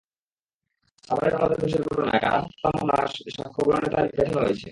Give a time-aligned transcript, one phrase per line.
[1.07, 4.59] সাভারের রানা প্লাজা ধসের ঘটনায় করা হত্যা মামলায় সাক্ষ্য গ্রহণের তারিখ পেছানো হয়েছে।